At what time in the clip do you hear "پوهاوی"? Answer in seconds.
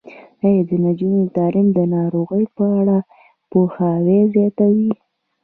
3.51-4.19